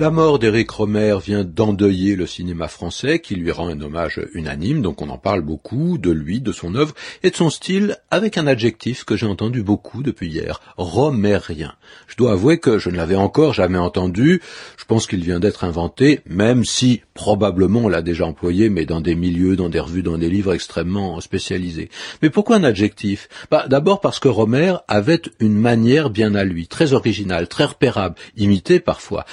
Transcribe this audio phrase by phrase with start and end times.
[0.00, 4.80] La mort d'Éric Romer vient d'endeuiller le cinéma français, qui lui rend un hommage unanime,
[4.80, 8.38] donc on en parle beaucoup, de lui, de son œuvre, et de son style, avec
[8.38, 11.74] un adjectif que j'ai entendu beaucoup depuis hier, romérien.
[12.06, 14.40] Je dois avouer que je ne l'avais encore jamais entendu,
[14.76, 19.00] je pense qu'il vient d'être inventé, même si probablement on l'a déjà employé, mais dans
[19.00, 21.90] des milieux, dans des revues, dans des livres extrêmement spécialisés.
[22.22, 23.28] Mais pourquoi un adjectif?
[23.50, 28.14] Bah, D'abord parce que Romer avait une manière bien à lui, très originale, très repérable,
[28.36, 29.26] imitée parfois,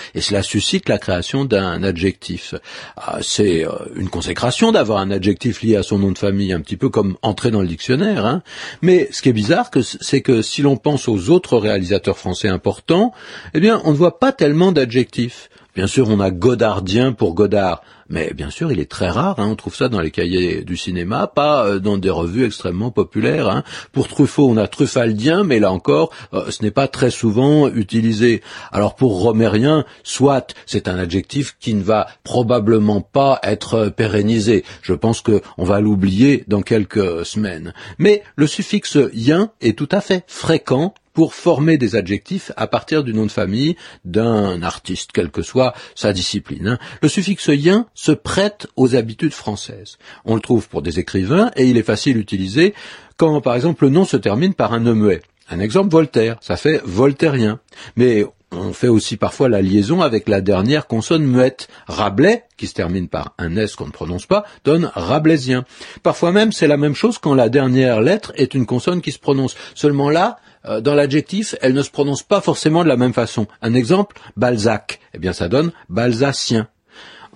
[2.98, 6.62] Ah, c'est euh, une consécration d'avoir un adjectif lié à son nom de famille, un
[6.62, 8.26] petit peu comme entrer dans le dictionnaire.
[8.26, 8.44] Hein.
[8.82, 13.14] Mais ce qui est bizarre, c'est que si l'on pense aux autres réalisateurs français importants,
[13.54, 15.50] eh bien, on ne voit pas tellement d'adjectifs.
[15.76, 19.42] Bien sûr, on a Godardien pour Godard, mais bien sûr, il est très rare.
[19.42, 22.92] Hein, on trouve ça dans les cahiers du cinéma, pas euh, dans des revues extrêmement
[22.92, 23.50] populaires.
[23.50, 23.64] Hein.
[23.92, 28.42] Pour Truffaut, on a Truffaldien, mais là encore, euh, ce n'est pas très souvent utilisé.
[28.72, 34.64] Alors pour Romérien, soit c'est un adjectif qui ne va probablement pas être pérennisé.
[34.82, 37.74] Je pense que on va l'oublier dans quelques semaines.
[38.00, 43.04] Mais le suffixe yen est tout à fait fréquent pour former des adjectifs à partir
[43.04, 46.68] du nom de famille d'un artiste, quelle que soit sa discipline.
[46.68, 46.80] Hein.
[47.02, 49.98] Le suffixe yen se prête aux habitudes françaises.
[50.26, 52.76] On le trouve pour des écrivains et il est facile d'utiliser
[53.18, 55.22] quand, par exemple, le nom se termine par un muet.
[55.50, 57.60] Un exemple, Voltaire, ça fait voltairien.
[57.96, 61.68] Mais on fait aussi parfois la liaison avec la dernière consonne muette.
[61.88, 65.66] Rabelais, qui se termine par un S qu'on ne prononce pas, donne rabelaisien.
[66.04, 69.20] Parfois même, c'est la même chose quand la dernière lettre est une consonne qui se
[69.20, 69.56] prononce.
[69.76, 70.38] Seulement là,
[70.68, 73.48] euh, dans l'adjectif, elle ne se prononce pas forcément de la même façon.
[73.62, 75.00] Un exemple, Balzac.
[75.14, 76.68] Eh bien, ça donne balsacien.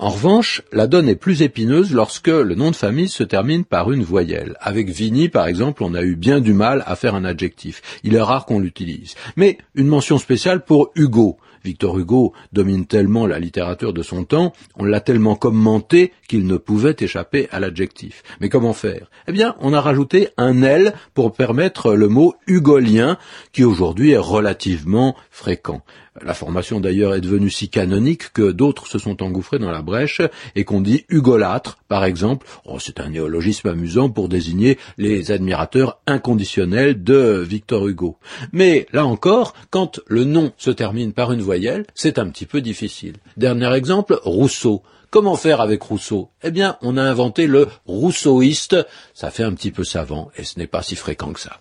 [0.01, 3.91] En revanche, la donne est plus épineuse lorsque le nom de famille se termine par
[3.91, 4.55] une voyelle.
[4.61, 7.81] Avec Vigny, par exemple, on a eu bien du mal à faire un adjectif.
[8.03, 9.15] Il est rare qu'on l'utilise.
[9.35, 11.37] Mais une mention spéciale pour Hugo.
[11.63, 16.57] Victor Hugo domine tellement la littérature de son temps, on l'a tellement commenté qu'il ne
[16.57, 18.23] pouvait échapper à l'adjectif.
[18.39, 19.09] Mais comment faire?
[19.27, 23.17] Eh bien, on a rajouté un L pour permettre le mot hugolien,
[23.51, 25.81] qui aujourd'hui est relativement fréquent.
[26.21, 30.21] La formation d'ailleurs est devenue si canonique que d'autres se sont engouffrés dans la brèche
[30.55, 32.47] et qu'on dit hugolâtre, par exemple.
[32.65, 38.17] Oh, c'est un néologisme amusant pour désigner les admirateurs inconditionnels de Victor Hugo.
[38.51, 42.61] Mais là encore, quand le nom se termine par une voyelle, c'est un petit peu
[42.61, 43.15] difficile.
[43.37, 44.83] Dernier exemple, Rousseau.
[45.11, 46.29] Comment faire avec Rousseau?
[46.43, 48.75] Eh bien, on a inventé le rousseauiste.
[49.15, 51.59] Ça fait un petit peu savant et ce n'est pas si fréquent que ça.